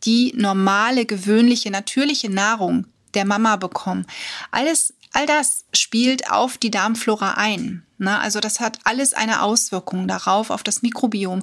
die 0.04 0.34
normale, 0.36 1.06
gewöhnliche, 1.06 1.72
natürliche 1.72 2.30
Nahrung 2.30 2.88
der 3.14 3.26
Mama 3.26 3.58
bekommen. 3.58 4.06
Alles, 4.52 4.94
all 5.12 5.26
das 5.26 5.66
spielt 5.74 6.32
auf 6.32 6.58
die 6.58 6.72
Darmflora 6.72 7.32
ein. 7.32 7.84
Ne? 7.98 8.18
Also 8.20 8.40
das 8.40 8.60
hat 8.60 8.80
alles 8.84 9.14
eine 9.14 9.42
Auswirkung 9.42 10.08
darauf, 10.08 10.50
auf 10.50 10.64
das 10.64 10.82
Mikrobiom. 10.82 11.42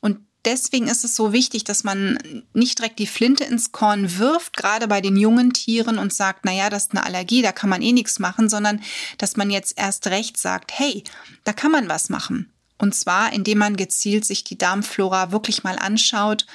Und 0.00 0.18
deswegen 0.44 0.88
ist 0.88 1.04
es 1.04 1.16
so 1.16 1.32
wichtig, 1.32 1.64
dass 1.64 1.84
man 1.84 2.44
nicht 2.52 2.78
direkt 2.78 2.98
die 2.98 3.06
Flinte 3.06 3.44
ins 3.44 3.72
Korn 3.72 4.18
wirft, 4.18 4.56
gerade 4.56 4.88
bei 4.88 5.00
den 5.00 5.16
jungen 5.16 5.52
Tieren 5.52 5.98
und 5.98 6.12
sagt, 6.12 6.44
na 6.44 6.52
ja, 6.52 6.70
das 6.70 6.84
ist 6.84 6.90
eine 6.92 7.04
Allergie, 7.04 7.42
da 7.42 7.52
kann 7.52 7.70
man 7.70 7.82
eh 7.82 7.92
nichts 7.92 8.18
machen, 8.18 8.48
sondern 8.48 8.80
dass 9.18 9.36
man 9.36 9.50
jetzt 9.50 9.78
erst 9.78 10.06
recht 10.08 10.36
sagt, 10.36 10.72
hey, 10.78 11.04
da 11.44 11.52
kann 11.52 11.70
man 11.70 11.88
was 11.88 12.08
machen. 12.08 12.52
Und 12.78 12.94
zwar, 12.94 13.32
indem 13.32 13.58
man 13.58 13.76
gezielt 13.76 14.24
sich 14.24 14.44
die 14.44 14.58
Darmflora 14.58 15.32
wirklich 15.32 15.64
mal 15.64 15.78
anschaut 15.78 16.46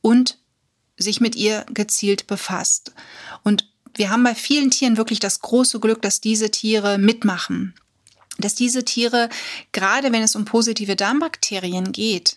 und 0.00 0.38
sich 0.96 1.20
mit 1.20 1.36
ihr 1.36 1.64
gezielt 1.72 2.26
befasst. 2.26 2.92
Und 3.42 3.70
wir 3.94 4.10
haben 4.10 4.24
bei 4.24 4.34
vielen 4.34 4.70
Tieren 4.70 4.96
wirklich 4.96 5.20
das 5.20 5.40
große 5.40 5.80
Glück, 5.80 6.02
dass 6.02 6.20
diese 6.20 6.50
Tiere 6.50 6.98
mitmachen. 6.98 7.74
Dass 8.38 8.54
diese 8.54 8.84
Tiere, 8.84 9.28
gerade 9.72 10.12
wenn 10.12 10.22
es 10.22 10.36
um 10.36 10.44
positive 10.44 10.96
Darmbakterien 10.96 11.92
geht, 11.92 12.36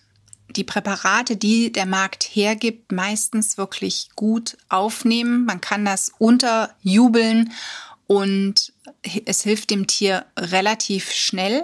die 0.49 0.63
Präparate, 0.63 1.35
die 1.35 1.71
der 1.71 1.85
Markt 1.85 2.23
hergibt, 2.23 2.91
meistens 2.91 3.57
wirklich 3.57 4.09
gut 4.15 4.57
aufnehmen. 4.69 5.45
Man 5.45 5.61
kann 5.61 5.85
das 5.85 6.11
unterjubeln 6.17 7.51
und 8.07 8.73
es 9.25 9.41
hilft 9.41 9.69
dem 9.69 9.87
Tier 9.87 10.25
relativ 10.37 11.11
schnell. 11.11 11.63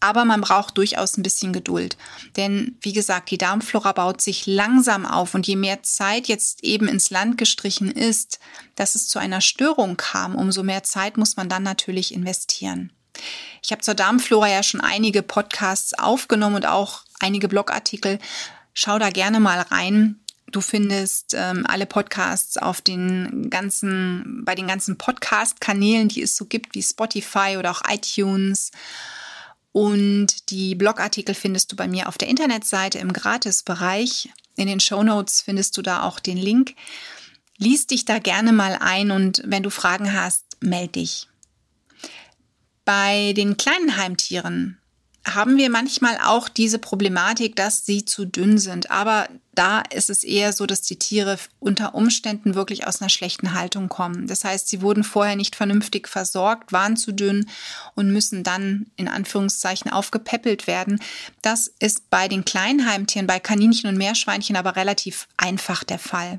Aber 0.00 0.26
man 0.26 0.42
braucht 0.42 0.76
durchaus 0.76 1.16
ein 1.16 1.22
bisschen 1.22 1.54
Geduld. 1.54 1.96
Denn 2.36 2.76
wie 2.82 2.92
gesagt, 2.92 3.30
die 3.30 3.38
Darmflora 3.38 3.92
baut 3.92 4.20
sich 4.20 4.44
langsam 4.44 5.06
auf 5.06 5.34
und 5.34 5.46
je 5.46 5.56
mehr 5.56 5.82
Zeit 5.82 6.26
jetzt 6.26 6.62
eben 6.62 6.88
ins 6.88 7.08
Land 7.08 7.38
gestrichen 7.38 7.90
ist, 7.90 8.38
dass 8.74 8.96
es 8.96 9.08
zu 9.08 9.18
einer 9.18 9.40
Störung 9.40 9.96
kam, 9.96 10.34
umso 10.34 10.62
mehr 10.62 10.82
Zeit 10.82 11.16
muss 11.16 11.36
man 11.38 11.48
dann 11.48 11.62
natürlich 11.62 12.12
investieren. 12.12 12.92
Ich 13.62 13.70
habe 13.72 13.80
zur 13.80 13.94
Darmflora 13.94 14.48
ja 14.48 14.62
schon 14.62 14.82
einige 14.82 15.22
Podcasts 15.22 15.94
aufgenommen 15.94 16.56
und 16.56 16.66
auch 16.66 17.04
einige 17.24 17.48
Blogartikel. 17.48 18.18
Schau 18.74 18.98
da 18.98 19.10
gerne 19.10 19.40
mal 19.40 19.60
rein. 19.60 20.20
Du 20.50 20.60
findest 20.60 21.34
ähm, 21.34 21.64
alle 21.66 21.86
Podcasts 21.86 22.58
auf 22.58 22.80
den 22.80 23.48
ganzen, 23.50 24.44
bei 24.44 24.54
den 24.54 24.68
ganzen 24.68 24.98
Podcast-Kanälen, 24.98 26.08
die 26.08 26.22
es 26.22 26.36
so 26.36 26.44
gibt, 26.44 26.74
wie 26.74 26.82
Spotify 26.82 27.56
oder 27.58 27.70
auch 27.70 27.82
iTunes. 27.88 28.70
Und 29.72 30.50
die 30.50 30.74
Blogartikel 30.74 31.34
findest 31.34 31.72
du 31.72 31.76
bei 31.76 31.88
mir 31.88 32.08
auf 32.08 32.18
der 32.18 32.28
Internetseite 32.28 32.98
im 32.98 33.12
Gratisbereich. 33.12 34.28
In 34.56 34.68
den 34.68 34.80
Show 34.80 35.02
Notes 35.02 35.40
findest 35.40 35.76
du 35.76 35.82
da 35.82 36.02
auch 36.02 36.20
den 36.20 36.36
Link. 36.36 36.74
Lies 37.56 37.86
dich 37.86 38.04
da 38.04 38.18
gerne 38.18 38.52
mal 38.52 38.78
ein 38.80 39.10
und 39.10 39.42
wenn 39.44 39.62
du 39.62 39.70
Fragen 39.70 40.12
hast, 40.12 40.44
meld 40.60 40.94
dich. 40.94 41.28
Bei 42.84 43.32
den 43.32 43.56
kleinen 43.56 43.96
Heimtieren 43.96 44.78
haben 45.26 45.56
wir 45.56 45.70
manchmal 45.70 46.18
auch 46.22 46.48
diese 46.48 46.78
Problematik, 46.78 47.56
dass 47.56 47.86
sie 47.86 48.04
zu 48.04 48.26
dünn 48.26 48.58
sind. 48.58 48.90
Aber 48.90 49.28
da 49.54 49.80
ist 49.80 50.10
es 50.10 50.22
eher 50.22 50.52
so, 50.52 50.66
dass 50.66 50.82
die 50.82 50.98
Tiere 50.98 51.38
unter 51.60 51.94
Umständen 51.94 52.54
wirklich 52.54 52.86
aus 52.86 53.00
einer 53.00 53.08
schlechten 53.08 53.54
Haltung 53.54 53.88
kommen. 53.88 54.26
Das 54.26 54.44
heißt, 54.44 54.68
sie 54.68 54.82
wurden 54.82 55.02
vorher 55.02 55.36
nicht 55.36 55.56
vernünftig 55.56 56.08
versorgt, 56.08 56.72
waren 56.72 56.96
zu 56.96 57.12
dünn 57.12 57.48
und 57.94 58.12
müssen 58.12 58.42
dann 58.42 58.86
in 58.96 59.08
Anführungszeichen 59.08 59.90
aufgepäppelt 59.90 60.66
werden. 60.66 61.00
Das 61.40 61.72
ist 61.78 62.10
bei 62.10 62.28
den 62.28 62.44
kleinen 62.44 62.86
Heimtieren, 62.86 63.26
bei 63.26 63.40
Kaninchen 63.40 63.88
und 63.88 63.96
Meerschweinchen 63.96 64.56
aber 64.56 64.76
relativ 64.76 65.28
einfach 65.36 65.84
der 65.84 65.98
Fall. 65.98 66.38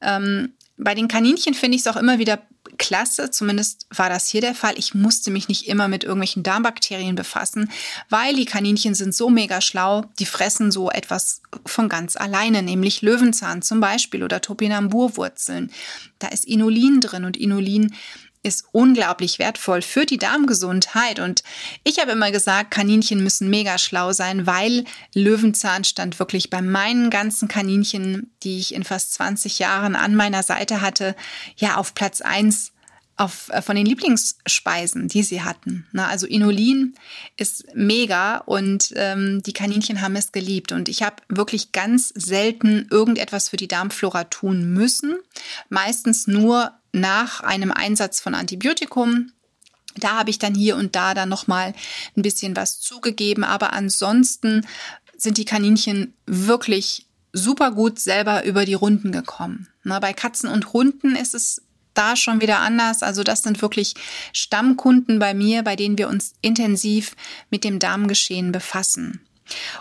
Ähm, 0.00 0.54
bei 0.76 0.94
den 0.94 1.08
Kaninchen 1.08 1.54
finde 1.54 1.76
ich 1.76 1.82
es 1.82 1.86
auch 1.86 1.96
immer 1.96 2.18
wieder 2.18 2.40
klasse, 2.78 3.30
zumindest 3.30 3.86
war 3.94 4.08
das 4.08 4.28
hier 4.28 4.40
der 4.40 4.54
Fall. 4.54 4.74
Ich 4.76 4.94
musste 4.94 5.30
mich 5.30 5.48
nicht 5.48 5.68
immer 5.68 5.88
mit 5.88 6.04
irgendwelchen 6.04 6.42
Darmbakterien 6.42 7.14
befassen, 7.14 7.70
weil 8.08 8.34
die 8.34 8.44
Kaninchen 8.44 8.94
sind 8.94 9.14
so 9.14 9.30
mega 9.30 9.60
schlau, 9.60 10.04
die 10.18 10.26
fressen 10.26 10.70
so 10.70 10.90
etwas 10.90 11.42
von 11.66 11.88
ganz 11.88 12.16
alleine, 12.16 12.62
nämlich 12.62 13.02
Löwenzahn 13.02 13.62
zum 13.62 13.80
Beispiel 13.80 14.22
oder 14.22 14.40
Topinamburwurzeln. 14.40 15.70
Da 16.18 16.28
ist 16.28 16.44
Inulin 16.46 17.00
drin 17.00 17.24
und 17.24 17.36
Inulin 17.36 17.94
ist 18.42 18.64
unglaublich 18.72 19.38
wertvoll 19.38 19.82
für 19.82 20.06
die 20.06 20.16
Darmgesundheit. 20.16 21.18
Und 21.18 21.42
ich 21.84 21.98
habe 21.98 22.12
immer 22.12 22.30
gesagt, 22.30 22.70
Kaninchen 22.70 23.22
müssen 23.22 23.50
mega 23.50 23.76
schlau 23.78 24.12
sein, 24.12 24.46
weil 24.46 24.84
Löwenzahn 25.14 25.84
stand 25.84 26.18
wirklich 26.18 26.48
bei 26.48 26.62
meinen 26.62 27.10
ganzen 27.10 27.48
Kaninchen, 27.48 28.34
die 28.42 28.58
ich 28.58 28.74
in 28.74 28.84
fast 28.84 29.14
20 29.14 29.58
Jahren 29.58 29.94
an 29.94 30.14
meiner 30.14 30.42
Seite 30.42 30.80
hatte, 30.80 31.14
ja 31.56 31.76
auf 31.76 31.94
Platz 31.94 32.20
eins 32.20 32.72
auf, 33.20 33.50
äh, 33.50 33.60
von 33.60 33.76
den 33.76 33.84
Lieblingsspeisen, 33.84 35.08
die 35.08 35.22
sie 35.22 35.42
hatten. 35.42 35.86
Na, 35.92 36.08
also 36.08 36.26
Inulin 36.26 36.94
ist 37.36 37.66
mega 37.74 38.38
und 38.38 38.94
ähm, 38.96 39.42
die 39.42 39.52
Kaninchen 39.52 40.00
haben 40.00 40.16
es 40.16 40.32
geliebt. 40.32 40.72
Und 40.72 40.88
ich 40.88 41.02
habe 41.02 41.16
wirklich 41.28 41.72
ganz 41.72 42.08
selten 42.14 42.88
irgendetwas 42.90 43.50
für 43.50 43.58
die 43.58 43.68
Darmflora 43.68 44.24
tun 44.24 44.72
müssen. 44.72 45.16
Meistens 45.68 46.26
nur 46.26 46.72
nach 46.92 47.40
einem 47.40 47.72
Einsatz 47.72 48.20
von 48.20 48.34
Antibiotikum. 48.34 49.32
Da 49.96 50.18
habe 50.18 50.30
ich 50.30 50.38
dann 50.38 50.54
hier 50.54 50.76
und 50.76 50.94
da 50.94 51.14
dann 51.14 51.28
nochmal 51.28 51.74
ein 52.16 52.22
bisschen 52.22 52.56
was 52.56 52.80
zugegeben. 52.80 53.44
Aber 53.44 53.72
ansonsten 53.72 54.66
sind 55.16 55.38
die 55.38 55.44
Kaninchen 55.44 56.14
wirklich 56.26 57.06
super 57.32 57.72
gut 57.72 57.98
selber 57.98 58.44
über 58.44 58.64
die 58.64 58.74
Runden 58.74 59.12
gekommen. 59.12 59.68
Na, 59.82 59.98
bei 59.98 60.12
Katzen 60.12 60.48
und 60.48 60.72
Hunden 60.72 61.14
ist 61.14 61.34
es 61.34 61.62
da 61.94 62.16
schon 62.16 62.40
wieder 62.40 62.60
anders. 62.60 63.02
Also 63.02 63.22
das 63.22 63.42
sind 63.42 63.62
wirklich 63.62 63.94
Stammkunden 64.32 65.18
bei 65.18 65.34
mir, 65.34 65.62
bei 65.62 65.76
denen 65.76 65.98
wir 65.98 66.08
uns 66.08 66.34
intensiv 66.40 67.14
mit 67.50 67.64
dem 67.64 67.78
Darmgeschehen 67.78 68.52
befassen. 68.52 69.20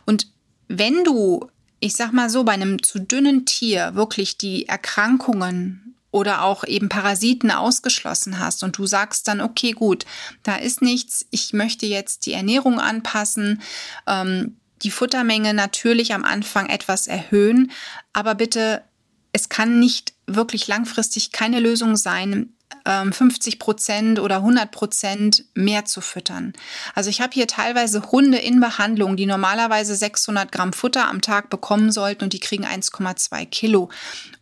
Und 0.06 0.28
wenn 0.68 1.04
du, 1.04 1.50
ich 1.80 1.96
sag 1.96 2.12
mal 2.12 2.30
so, 2.30 2.44
bei 2.44 2.54
einem 2.54 2.82
zu 2.82 3.00
dünnen 3.00 3.46
Tier 3.46 3.96
wirklich 3.96 4.38
die 4.38 4.68
Erkrankungen 4.68 5.96
oder 6.12 6.44
auch 6.44 6.64
eben 6.64 6.90
Parasiten 6.90 7.52
ausgeschlossen 7.52 8.40
hast 8.40 8.64
und 8.64 8.78
du 8.78 8.86
sagst 8.86 9.28
dann, 9.28 9.42
okay, 9.42 9.72
gut, 9.72 10.06
da 10.44 10.56
ist 10.56 10.82
nichts, 10.82 11.26
ich 11.30 11.54
möchte 11.54 11.86
jetzt 11.86 12.26
die 12.26 12.34
Ernährung 12.34 12.80
anpassen, 12.80 13.62
ähm, 14.08 14.58
die 14.82 14.92
Futtermenge 14.92 15.54
natürlich 15.54 16.14
am 16.14 16.24
Anfang 16.24 16.68
etwas 16.68 17.08
erhöhen, 17.08 17.72
aber 18.14 18.36
bitte, 18.36 18.84
es 19.32 19.50
kann 19.50 19.80
nicht 19.80 20.14
wirklich 20.26 20.68
langfristig 20.68 21.32
keine 21.32 21.60
Lösung 21.60 21.96
sein, 21.96 22.54
50 22.86 23.54
ähm, 23.54 23.60
Prozent 23.60 24.20
oder 24.20 24.38
100 24.38 24.72
Prozent 24.72 25.46
mehr 25.54 25.86
zu 25.86 26.02
füttern. 26.02 26.54
Also 26.96 27.10
ich 27.10 27.22
habe 27.22 27.34
hier 27.34 27.48
teilweise 27.48 28.12
Hunde 28.12 28.38
in 28.38 28.60
Behandlung, 28.60 29.16
die 29.16 29.26
normalerweise 29.26 29.96
600 29.96 30.52
Gramm 30.52 30.74
Futter 30.74 31.08
am 31.08 31.22
Tag 31.22 31.50
bekommen 31.50 31.92
sollten 31.92 32.24
und 32.24 32.34
die 32.34 32.40
kriegen 32.40 32.66
1,2 32.66 33.46
Kilo. 33.46 33.90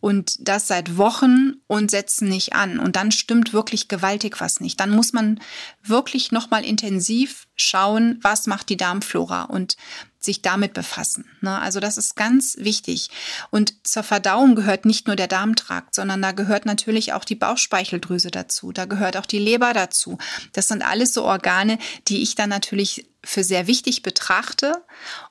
Und 0.00 0.36
das 0.40 0.68
seit 0.68 0.96
Wochen 0.96 1.54
und 1.66 1.90
setzen 1.90 2.28
nicht 2.28 2.54
an. 2.54 2.78
Und 2.78 2.96
dann 2.96 3.12
stimmt 3.12 3.52
wirklich 3.52 3.88
gewaltig 3.88 4.40
was 4.40 4.60
nicht. 4.60 4.78
Dann 4.80 4.90
muss 4.90 5.12
man 5.12 5.40
wirklich 5.82 6.30
nochmal 6.32 6.64
intensiv 6.64 7.48
schauen, 7.56 8.18
was 8.22 8.46
macht 8.46 8.68
die 8.68 8.76
Darmflora. 8.76 9.42
Und 9.44 9.76
sich 10.20 10.42
damit 10.42 10.74
befassen. 10.74 11.24
Ne? 11.40 11.58
Also 11.58 11.80
das 11.80 11.96
ist 11.96 12.16
ganz 12.16 12.56
wichtig. 12.58 13.10
Und 13.50 13.74
zur 13.86 14.02
Verdauung 14.02 14.56
gehört 14.56 14.84
nicht 14.84 15.06
nur 15.06 15.16
der 15.16 15.28
Darmtrakt, 15.28 15.94
sondern 15.94 16.20
da 16.20 16.32
gehört 16.32 16.66
natürlich 16.66 17.12
auch 17.12 17.24
die 17.24 17.36
Bauchspeicheldrüse 17.36 18.30
dazu. 18.30 18.72
Da 18.72 18.84
gehört 18.84 19.16
auch 19.16 19.26
die 19.26 19.38
Leber 19.38 19.72
dazu. 19.72 20.18
Das 20.52 20.68
sind 20.68 20.82
alles 20.82 21.14
so 21.14 21.24
Organe, 21.24 21.78
die 22.08 22.22
ich 22.22 22.34
dann 22.34 22.50
natürlich 22.50 23.08
für 23.24 23.44
sehr 23.44 23.66
wichtig 23.66 24.02
betrachte 24.02 24.84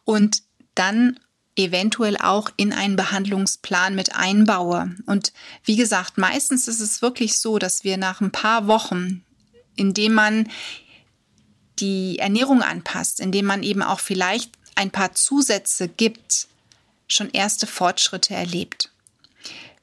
und 0.06 0.44
dann 0.76 1.20
eventuell 1.58 2.18
auch 2.18 2.50
in 2.56 2.72
einen 2.72 2.96
Behandlungsplan 2.96 3.96
mit 3.96 4.16
einbaue. 4.16 4.96
Und 5.06 5.34
wie 5.64 5.76
gesagt, 5.76 6.18
meistens 6.18 6.68
ist 6.68 6.80
es 6.80 7.02
wirklich 7.02 7.40
so, 7.40 7.58
dass 7.58 7.84
wir 7.84 7.98
nach 7.98 8.22
ein 8.22 8.32
paar 8.32 8.68
Wochen, 8.68 9.26
indem 9.76 10.14
man 10.14 10.48
die 11.80 12.20
Ernährung 12.20 12.62
anpasst, 12.62 13.20
indem 13.20 13.46
man 13.46 13.64
eben 13.64 13.82
auch 13.82 14.00
vielleicht 14.00 14.57
ein 14.78 14.92
paar 14.92 15.14
Zusätze 15.14 15.88
gibt, 15.88 16.48
schon 17.08 17.30
erste 17.32 17.68
Fortschritte 17.68 18.34
erlebt. 18.34 18.92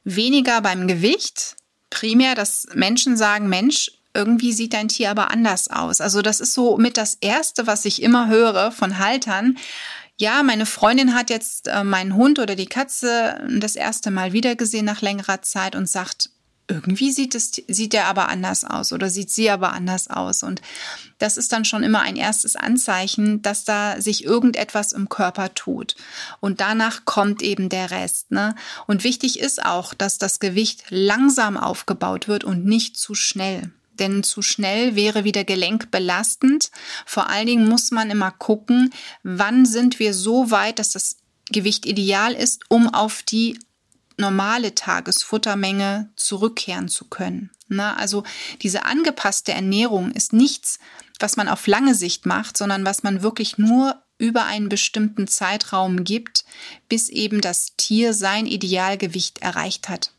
Weniger 0.04 0.60
beim 0.60 0.86
Gewicht, 0.86 1.56
primär, 1.90 2.34
dass 2.34 2.68
Menschen 2.74 3.16
sagen, 3.16 3.48
Mensch, 3.48 3.90
irgendwie 4.14 4.52
sieht 4.52 4.74
dein 4.74 4.88
Tier 4.88 5.10
aber 5.10 5.30
anders 5.30 5.68
aus. 5.68 6.00
Also 6.00 6.22
das 6.22 6.40
ist 6.40 6.54
so 6.54 6.76
mit 6.76 6.96
das 6.96 7.18
Erste, 7.20 7.66
was 7.66 7.84
ich 7.84 8.02
immer 8.02 8.28
höre 8.28 8.70
von 8.70 8.98
Haltern. 8.98 9.58
Ja, 10.16 10.44
meine 10.44 10.66
Freundin 10.66 11.14
hat 11.14 11.30
jetzt 11.30 11.66
äh, 11.66 11.82
meinen 11.82 12.14
Hund 12.14 12.38
oder 12.38 12.54
die 12.54 12.66
Katze 12.66 13.44
das 13.58 13.74
erste 13.74 14.12
Mal 14.12 14.32
wiedergesehen 14.32 14.84
nach 14.84 15.02
längerer 15.02 15.42
Zeit 15.42 15.74
und 15.74 15.88
sagt, 15.88 16.30
irgendwie 16.66 17.12
sieht 17.12 17.34
es, 17.34 17.52
sieht 17.68 17.92
der 17.92 18.06
aber 18.06 18.28
anders 18.28 18.64
aus 18.64 18.92
oder 18.92 19.10
sieht 19.10 19.30
sie 19.30 19.50
aber 19.50 19.72
anders 19.72 20.08
aus. 20.08 20.42
Und 20.42 20.62
das 21.18 21.36
ist 21.36 21.52
dann 21.52 21.64
schon 21.64 21.82
immer 21.82 22.00
ein 22.00 22.16
erstes 22.16 22.56
Anzeichen, 22.56 23.42
dass 23.42 23.64
da 23.64 24.00
sich 24.00 24.24
irgendetwas 24.24 24.92
im 24.92 25.08
Körper 25.08 25.52
tut. 25.54 25.94
Und 26.40 26.60
danach 26.60 27.04
kommt 27.04 27.42
eben 27.42 27.68
der 27.68 27.90
Rest. 27.90 28.30
Ne? 28.30 28.54
Und 28.86 29.04
wichtig 29.04 29.40
ist 29.40 29.64
auch, 29.64 29.92
dass 29.94 30.18
das 30.18 30.40
Gewicht 30.40 30.84
langsam 30.88 31.56
aufgebaut 31.56 32.28
wird 32.28 32.44
und 32.44 32.64
nicht 32.64 32.96
zu 32.96 33.14
schnell. 33.14 33.70
Denn 33.98 34.22
zu 34.22 34.42
schnell 34.42 34.96
wäre 34.96 35.24
wieder 35.24 35.44
gelenkbelastend. 35.44 36.70
Vor 37.06 37.28
allen 37.28 37.46
Dingen 37.46 37.68
muss 37.68 37.90
man 37.90 38.10
immer 38.10 38.30
gucken, 38.32 38.92
wann 39.22 39.66
sind 39.66 39.98
wir 39.98 40.14
so 40.14 40.50
weit, 40.50 40.78
dass 40.78 40.90
das 40.90 41.18
Gewicht 41.50 41.86
ideal 41.86 42.32
ist, 42.32 42.62
um 42.68 42.92
auf 42.92 43.22
die 43.22 43.58
normale 44.16 44.74
Tagesfuttermenge 44.74 46.10
zurückkehren 46.16 46.88
zu 46.88 47.06
können. 47.06 47.50
Na, 47.68 47.96
also 47.96 48.24
diese 48.62 48.84
angepasste 48.84 49.52
Ernährung 49.52 50.10
ist 50.12 50.32
nichts, 50.32 50.78
was 51.18 51.36
man 51.36 51.48
auf 51.48 51.66
lange 51.66 51.94
Sicht 51.94 52.26
macht, 52.26 52.56
sondern 52.56 52.84
was 52.84 53.02
man 53.02 53.22
wirklich 53.22 53.58
nur 53.58 54.02
über 54.18 54.44
einen 54.44 54.68
bestimmten 54.68 55.26
Zeitraum 55.26 56.04
gibt, 56.04 56.44
bis 56.88 57.08
eben 57.08 57.40
das 57.40 57.74
Tier 57.76 58.14
sein 58.14 58.46
Idealgewicht 58.46 59.42
erreicht 59.42 59.88
hat. 59.88 60.13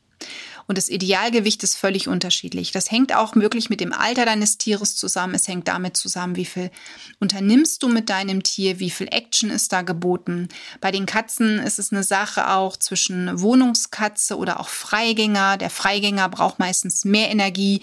Und 0.67 0.77
das 0.77 0.89
Idealgewicht 0.89 1.62
ist 1.63 1.75
völlig 1.75 2.07
unterschiedlich. 2.07 2.72
Das 2.72 2.89
hängt 2.89 3.13
auch 3.13 3.36
wirklich 3.36 3.69
mit 3.69 3.81
dem 3.81 3.93
Alter 3.93 4.25
deines 4.25 4.57
Tieres 4.57 4.95
zusammen. 4.95 5.36
Es 5.36 5.48
hängt 5.48 5.67
damit 5.67 5.95
zusammen, 5.95 6.36
wie 6.36 6.45
viel 6.45 6.72
unternimmst 7.19 7.84
du 7.84 7.88
mit 7.88 8.10
deinem 8.10 8.41
Tier, 8.41 8.79
wie 8.79 8.89
viel 8.89 9.07
Action 9.12 9.51
ist 9.51 9.72
da 9.72 9.84
geboten. 9.84 10.50
Bei 10.81 10.91
den 10.91 11.05
Katzen 11.05 11.60
ist 11.60 11.77
es 11.77 11.91
eine 11.91 12.03
Sache 12.03 12.50
auch 12.50 12.77
zwischen 12.77 13.39
Wohnungskatze 13.39 14.38
oder 14.38 14.60
auch 14.60 14.69
Freigänger. 14.69 15.57
Der 15.57 15.69
Freigänger 15.69 16.29
braucht 16.29 16.57
meistens 16.57 17.05
mehr 17.05 17.29
Energie 17.29 17.81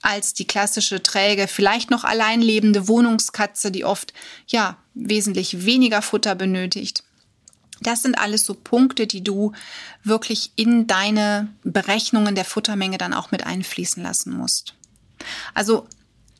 als 0.00 0.34
die 0.34 0.46
klassische 0.46 1.02
träge, 1.02 1.46
vielleicht 1.46 1.90
noch 1.90 2.04
allein 2.04 2.42
lebende 2.42 2.88
Wohnungskatze, 2.88 3.70
die 3.70 3.84
oft 3.84 4.12
ja 4.48 4.76
wesentlich 4.94 5.64
weniger 5.64 6.02
Futter 6.02 6.34
benötigt. 6.34 7.04
Das 7.82 8.02
sind 8.02 8.18
alles 8.18 8.44
so 8.44 8.54
Punkte, 8.54 9.06
die 9.06 9.22
du 9.24 9.52
wirklich 10.02 10.52
in 10.56 10.86
deine 10.86 11.48
Berechnungen 11.64 12.34
der 12.34 12.44
Futtermenge 12.44 12.98
dann 12.98 13.14
auch 13.14 13.30
mit 13.30 13.46
einfließen 13.46 14.02
lassen 14.02 14.36
musst. 14.36 14.74
Also 15.54 15.86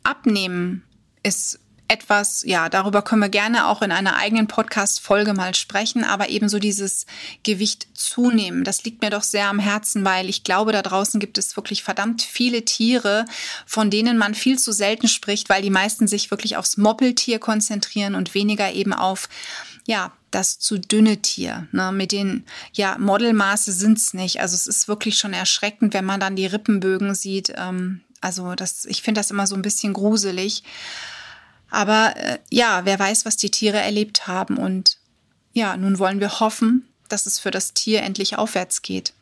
abnehmen 0.02 0.82
ist 1.22 1.60
etwas, 1.92 2.42
ja, 2.46 2.70
darüber 2.70 3.02
können 3.02 3.20
wir 3.20 3.28
gerne 3.28 3.66
auch 3.66 3.82
in 3.82 3.92
einer 3.92 4.16
eigenen 4.16 4.46
Podcast-Folge 4.46 5.34
mal 5.34 5.54
sprechen, 5.54 6.04
aber 6.04 6.30
ebenso 6.30 6.58
dieses 6.58 7.04
Gewicht 7.42 7.86
zunehmen, 7.92 8.64
das 8.64 8.84
liegt 8.84 9.02
mir 9.02 9.10
doch 9.10 9.22
sehr 9.22 9.48
am 9.48 9.58
Herzen, 9.58 10.02
weil 10.02 10.30
ich 10.30 10.42
glaube, 10.42 10.72
da 10.72 10.80
draußen 10.80 11.20
gibt 11.20 11.36
es 11.36 11.54
wirklich 11.54 11.82
verdammt 11.82 12.22
viele 12.22 12.64
Tiere, 12.64 13.26
von 13.66 13.90
denen 13.90 14.16
man 14.16 14.34
viel 14.34 14.58
zu 14.58 14.72
selten 14.72 15.06
spricht, 15.06 15.50
weil 15.50 15.60
die 15.60 15.70
meisten 15.70 16.08
sich 16.08 16.30
wirklich 16.30 16.56
aufs 16.56 16.78
Moppeltier 16.78 17.38
konzentrieren 17.38 18.14
und 18.14 18.34
weniger 18.34 18.72
eben 18.72 18.94
auf, 18.94 19.28
ja, 19.86 20.12
das 20.32 20.58
zu 20.58 20.78
dünne 20.78 21.18
Tier. 21.18 21.68
Ne? 21.70 21.92
Mit 21.92 22.10
den 22.10 22.44
ja, 22.72 22.96
Modelmaße 22.98 23.70
sind's 23.72 24.14
nicht. 24.14 24.40
Also 24.40 24.56
es 24.56 24.66
ist 24.66 24.88
wirklich 24.88 25.18
schon 25.18 25.32
erschreckend, 25.32 25.94
wenn 25.94 26.04
man 26.04 26.18
dann 26.20 26.36
die 26.36 26.46
Rippenbögen 26.46 27.14
sieht. 27.14 27.52
Ähm, 27.56 28.00
also 28.20 28.54
das, 28.54 28.84
ich 28.86 29.02
finde 29.02 29.20
das 29.20 29.30
immer 29.30 29.46
so 29.46 29.54
ein 29.54 29.62
bisschen 29.62 29.92
gruselig. 29.92 30.64
Aber 31.70 32.16
äh, 32.16 32.38
ja, 32.50 32.84
wer 32.84 32.98
weiß, 32.98 33.24
was 33.24 33.36
die 33.36 33.50
Tiere 33.50 33.78
erlebt 33.78 34.26
haben. 34.26 34.56
Und 34.56 34.98
ja, 35.52 35.76
nun 35.76 35.98
wollen 35.98 36.20
wir 36.20 36.40
hoffen, 36.40 36.88
dass 37.08 37.26
es 37.26 37.38
für 37.38 37.50
das 37.50 37.74
Tier 37.74 38.02
endlich 38.02 38.36
aufwärts 38.36 38.82
geht. 38.82 39.12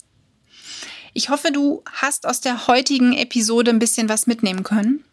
Ich 1.12 1.28
hoffe, 1.28 1.50
du 1.50 1.82
hast 1.92 2.26
aus 2.26 2.40
der 2.40 2.68
heutigen 2.68 3.12
Episode 3.12 3.70
ein 3.70 3.80
bisschen 3.80 4.08
was 4.08 4.26
mitnehmen 4.26 4.62
können. 4.62 5.04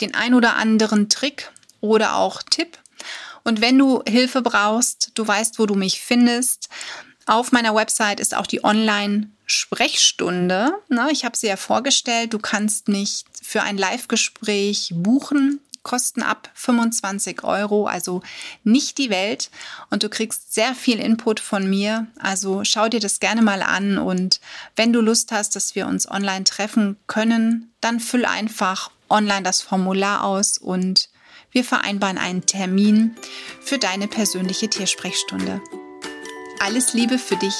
Den 0.00 0.14
ein 0.14 0.34
oder 0.34 0.56
anderen 0.56 1.08
Trick 1.08 1.50
oder 1.80 2.16
auch 2.16 2.42
Tipp. 2.42 2.78
Und 3.46 3.60
wenn 3.60 3.78
du 3.78 4.02
Hilfe 4.06 4.42
brauchst, 4.42 5.12
du 5.14 5.26
weißt, 5.26 5.58
wo 5.60 5.66
du 5.66 5.76
mich 5.76 6.00
findest. 6.00 6.68
Auf 7.26 7.52
meiner 7.52 7.76
Website 7.76 8.18
ist 8.18 8.36
auch 8.36 8.48
die 8.48 8.64
Online-Sprechstunde. 8.64 10.72
Ich 11.12 11.24
habe 11.24 11.36
sie 11.36 11.46
ja 11.46 11.56
vorgestellt. 11.56 12.34
Du 12.34 12.40
kannst 12.40 12.88
mich 12.88 13.24
für 13.40 13.62
ein 13.62 13.78
Live-Gespräch 13.78 14.94
buchen 14.96 15.60
kosten 15.84 16.24
ab 16.24 16.50
25 16.54 17.44
Euro, 17.44 17.86
also 17.86 18.20
nicht 18.64 18.98
die 18.98 19.08
Welt. 19.08 19.50
Und 19.88 20.02
du 20.02 20.08
kriegst 20.08 20.52
sehr 20.52 20.74
viel 20.74 20.98
Input 20.98 21.38
von 21.38 21.70
mir. 21.70 22.08
Also 22.18 22.64
schau 22.64 22.88
dir 22.88 22.98
das 22.98 23.20
gerne 23.20 23.40
mal 23.40 23.62
an. 23.62 23.96
Und 23.96 24.40
wenn 24.74 24.92
du 24.92 25.00
Lust 25.00 25.30
hast, 25.30 25.54
dass 25.54 25.76
wir 25.76 25.86
uns 25.86 26.10
online 26.10 26.42
treffen 26.42 26.96
können, 27.06 27.72
dann 27.80 28.00
füll 28.00 28.24
einfach 28.24 28.90
online 29.08 29.44
das 29.44 29.62
Formular 29.62 30.24
aus 30.24 30.58
und 30.58 31.08
wir 31.56 31.64
vereinbaren 31.64 32.18
einen 32.18 32.44
Termin 32.44 33.16
für 33.62 33.78
deine 33.78 34.08
persönliche 34.08 34.68
Tiersprechstunde. 34.68 35.62
Alles 36.60 36.92
Liebe 36.92 37.16
für 37.16 37.36
dich 37.36 37.54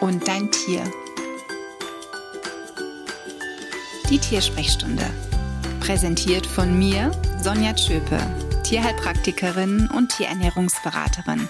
und 0.00 0.28
dein 0.28 0.52
Tier. 0.52 0.84
Die 4.08 4.20
Tiersprechstunde. 4.20 5.04
Präsentiert 5.80 6.46
von 6.46 6.78
mir, 6.78 7.10
Sonja 7.42 7.74
Tschöpe, 7.74 8.20
Tierheilpraktikerin 8.62 9.90
und 9.96 10.16
Tierernährungsberaterin. 10.16 11.48